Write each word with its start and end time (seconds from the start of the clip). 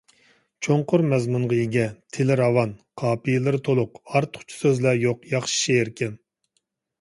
چوڭقۇر 0.67 1.01
مەزمۇنغا 1.09 1.59
ئىگە، 1.65 1.83
تىلى 2.17 2.37
راۋان، 2.41 2.73
قاپىيەلىرى 3.03 3.61
توق، 3.69 4.01
ئارتۇقچە 4.15 4.59
سۆزلەر 4.63 4.99
يوق 5.05 5.31
ياخشى 5.35 5.61
شېئىركەن. 5.67 6.19